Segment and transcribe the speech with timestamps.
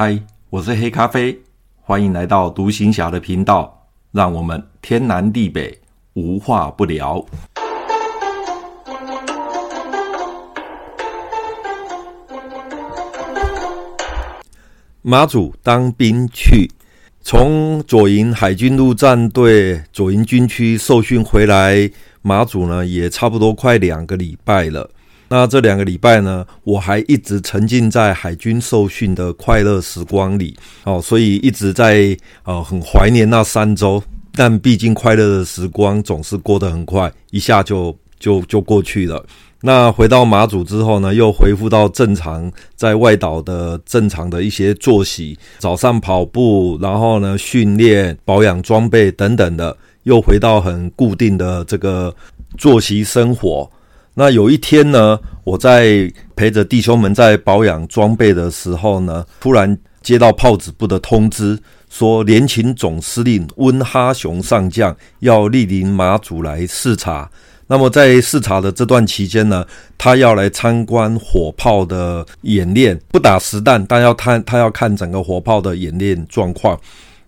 [0.00, 0.16] 嗨，
[0.48, 1.36] 我是黑咖啡，
[1.80, 5.76] 欢迎来到独行侠的频道，让我们天南地北
[6.12, 7.26] 无话不聊。
[15.02, 16.70] 马祖当兵去，
[17.20, 21.90] 从左营海军陆战队左营军区受训回来，
[22.22, 24.88] 马祖呢也差不多快两个礼拜了。
[25.28, 34.02] 那这两个礼拜呢，我还一直沉浸在海军受训的快乐时光里哦，所以一直在呃很怀念那三周。
[34.32, 39.24] 但毕竟快乐的时光总是过得很快，一下就就就过去了。
[39.60, 52.14] 那回到马祖之后呢，又恢复到正常在外岛的正常的一些作息，早上跑步，然后呢训练、保养装备等等的，又回到很固定的这个
[52.56, 53.68] 作息生活。
[54.18, 61.56] 那有一天呢，我在陪着弟兄们在保养装备的时候呢，突然接到炮子部的通知，
[61.88, 67.30] 说联勤总司令温哈雄上将要莅临马祖来视察。
[67.68, 69.64] 那么在视察的这段期间呢，
[69.96, 76.76] 他要来参观火炮的演练，不打实弹，但要看他要看整个火炮的演练状况。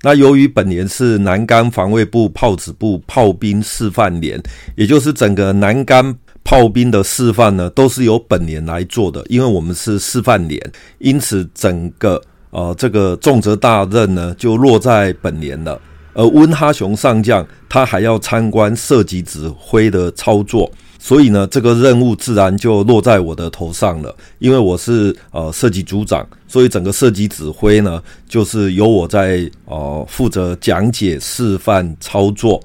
[0.00, 4.42] 那由于本连是南竿防卫部炮子部炮兵示范连，
[4.74, 6.16] 也就是整个南竿
[6.48, 10.58] 炮兵的示范呢，都是由本连来做的，因为我们是示范连，
[10.96, 12.18] 因此整个
[12.48, 15.78] 呃这个重责大任呢就落在本连了。
[16.14, 24.16] 而温哈雄上将他还要参观射击指挥的操作，所以呢，这个任务自然就落在我的头上了。
[24.38, 32.58] 因为我是呃射击组长，所以整个射击指挥呢，就是由我在呃负责讲解、示范、操作。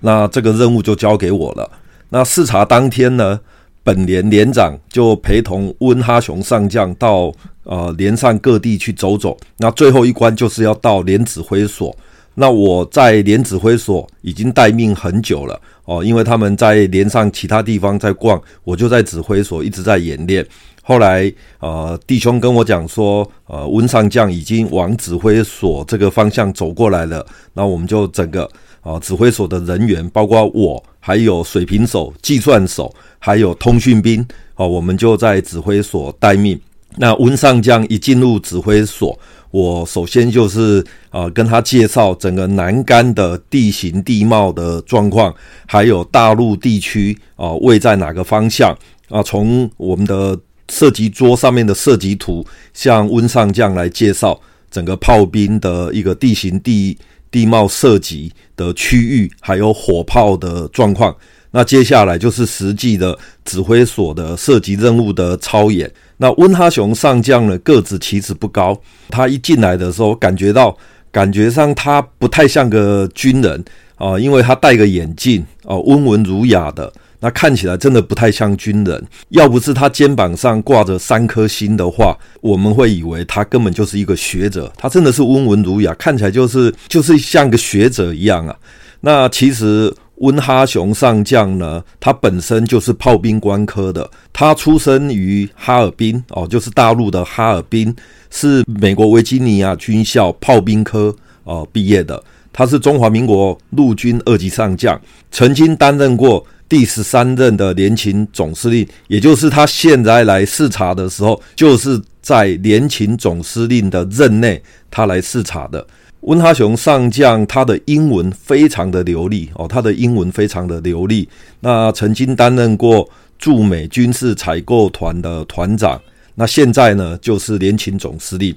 [0.00, 1.70] 那这个任务就交给我了。
[2.10, 3.38] 那视察当天呢，
[3.82, 7.32] 本连连长就陪同温哈雄上将到
[7.64, 9.36] 呃连上各地去走走。
[9.58, 11.94] 那最后一关就是要到连指挥所。
[12.34, 20.46] 那我在连指挥所已经待命很久了哦，因为他们在连上其他地方在逛，我就在指挥所一直在演练。
[20.82, 27.26] 后来呃，弟兄跟我讲说，呃，温上将已经往指挥所这个方向走过来了。
[27.54, 28.48] 那我们就整个
[28.88, 34.26] 啊、指挥所的人员，包括我，还有水平手、计算手，还有通讯兵，
[34.56, 36.58] 哦、我们就在指挥所待命。
[36.96, 39.18] 那温上将一进入指挥所。
[39.50, 45.34] 我首先就是啊、跟他介绍整个南竿的地形地貌的状况，
[45.66, 48.74] 还有大陆地区啊、位在哪个方向
[49.10, 49.22] 啊？
[49.22, 50.38] 从我们的
[50.70, 54.38] 射击桌上面的射击图，向温上将来介绍
[54.70, 56.96] 整个炮兵的一个地形地
[57.30, 61.14] 地貌涉及的区域，还有火炮的状况。
[61.50, 65.90] 那接下来就是实际的指挥所的射击任务的操演。
[66.18, 68.78] 那温哈雄上将呢，个子其实不高，
[69.08, 70.76] 他一进来的时候，感觉到
[71.10, 73.64] 感觉上他不太像个军人
[73.96, 79.06] 啊、因为他戴个眼镜哦，温文儒雅的，那看起来真的不太像军人。
[79.30, 84.72] 要不是他肩膀上挂着三颗星的话，我们会以为他根本就是一个学者。
[84.76, 88.56] 他真的是温文儒雅，看起来就是就是像个学者一样啊。
[89.00, 89.94] 那其实。
[90.20, 97.94] 温哈雄上将呢，他本身就是炮兵官科的，他出生于哈尔滨哦，就是大陆的哈尔滨，
[98.28, 101.14] 是美国维吉尼亚军校炮兵科
[101.44, 102.20] 哦毕业的。
[102.52, 105.00] 他是中华民国陆军二级上将，
[105.30, 115.86] 曾经担任过第十三任的联勤总司令，也就是他现在来视察的时候，就是在联勤总司令的任内，他来视察的。
[116.22, 121.28] 温哈雄上将，他的英文非常的流利哦，他的英文非常的流利。
[121.60, 123.08] 那曾经担任过
[123.38, 125.98] 驻美军事采购团的团长，
[126.34, 128.54] 那现在呢就是联勤总司令。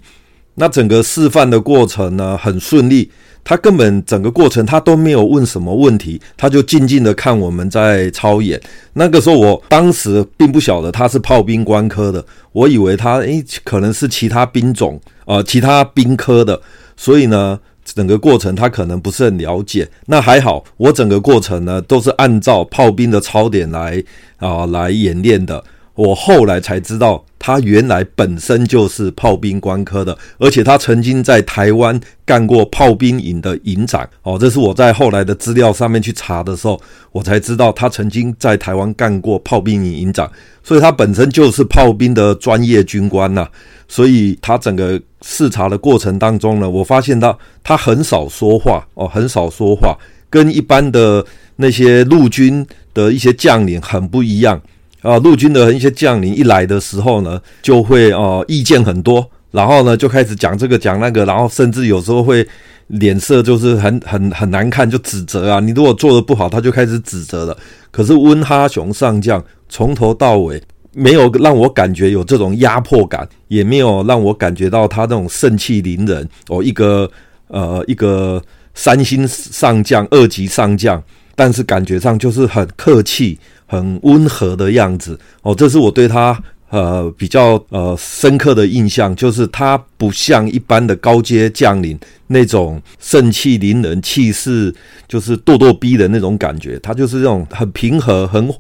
[0.62, 3.10] 那整个示范的过程呢很顺利，
[3.44, 8.62] 他根本整个过程他都没有问什么问题，他就静静的看我们在操演。
[8.94, 16.62] 那个时候我当时并不晓得他是炮兵官科的，我以为他诶可能是其他兵种啊、其他兵科的。
[16.96, 19.90] 所以呢，整个过程他可能不是很了解。
[20.06, 24.04] 那还好，我整个过程呢都是按照炮兵的操点来
[24.38, 25.64] 啊、来演练的。
[26.02, 34.10] 我后来才知道，他原来本身就是炮兵官科的，而且他曾经在台湾干过炮兵营的营长。
[34.24, 36.82] 哦，这是我在后来的资料上面去查的时候，
[37.12, 40.28] 我才知道他曾经在台湾干过炮兵营营长，
[40.64, 43.48] 所以他本身就是炮兵的专业军官呐。
[43.88, 49.96] 所以他整个视察的过程当中呢，我发现到他很少说话哦，很少说话，
[50.32, 51.24] 跟一般的
[51.58, 54.60] 那些陆军的一些将领很不一样。
[55.02, 62.48] 啊，陆军的一些将领一来的时候呢，就会哦意见很多然后呢就开始讲这个讲那个，然后甚至有时候会
[62.88, 65.60] 脸色就是很很很难看，就指责啊。
[65.60, 67.58] 你如果做的不好，他就开始指责了。
[67.90, 70.62] 可是温哈熊上将从头到尾
[70.94, 77.10] 没有让我感觉有这种压迫感，也没有让我感觉到他那种盛气凌人哦，一个
[77.48, 78.42] 呃一个
[78.74, 81.02] 三星上将、二级上将，
[81.36, 83.38] 但是感觉上就是很客气、
[83.72, 85.56] 很温和的样子哦。
[85.56, 86.38] 这是我对他
[86.70, 91.98] 呃比较呃深刻的印象，就是他不像一般的高阶将领
[92.28, 94.74] 那种盛气凌人、气势
[95.08, 98.54] 就是咄咄逼人那种感觉，他就是这种很平和、很。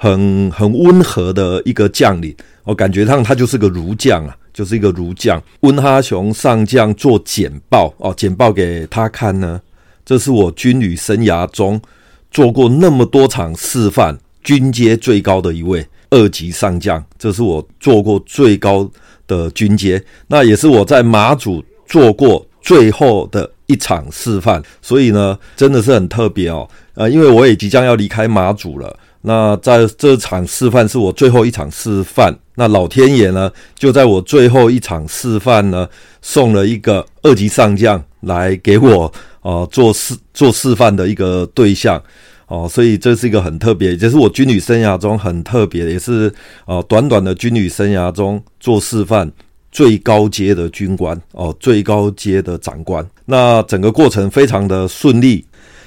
[0.00, 2.32] 很很温和的一个将领，
[2.62, 5.42] 我感觉上他就是个儒将啊，就是一个儒将。
[5.62, 9.60] 温哈雄上将做简报哦，简报给他看呢。
[10.06, 11.82] 这是我军旅生涯中
[12.30, 17.04] 做过那么多场示范，军阶最高的一位二级上将。
[17.18, 18.90] 这是我做过最高
[19.26, 24.62] 的军阶，那也是我在马祖做过最后的一场示范。
[24.80, 26.68] 所以呢，真的是很特别哦。
[26.94, 28.98] 呃，因为我也即将要离开马祖了。
[29.20, 35.86] 那在这场示范是我最后一场示范，那老天爷呢，就在我最后一场示范呢，
[36.22, 39.12] 送了一个二级上将来给我
[39.42, 42.00] 呃做示做示范的一个对象
[42.48, 46.32] 哦，所以这是一个很特别，也是我军旅生涯中很特别，也是
[46.66, 49.30] 呃短短的军旅生涯中做示范
[49.70, 53.06] 最高阶的军官哦，最高阶的长官。
[53.26, 55.44] 那整个过程非常的顺利，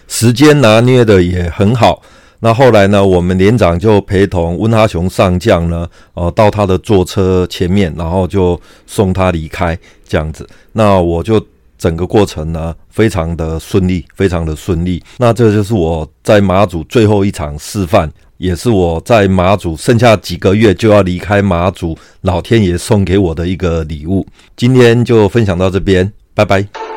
[0.08, 2.02] 时间拿捏的也很好。
[2.44, 9.78] 那后来呢，我们连长就陪同温哈熊上将呢，呃，到他的坐车前面，然后就送他离开，
[10.08, 10.48] 这样子。
[10.74, 11.44] 那我就
[11.82, 15.04] 整个过程呢，非常的顺利，非常的顺利。
[15.18, 18.08] 那这就是我在马祖最后一场示范，
[18.38, 24.24] 也是我在马祖剩下几个月就要离开马祖，老天爷送给我的一个礼物。
[24.56, 26.91] 今天就分享到这边，拜拜。